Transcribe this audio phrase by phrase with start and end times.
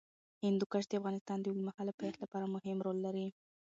[0.43, 3.27] هندوکش د افغانستان د اوږدمهاله پایښت لپاره مهم رول لري.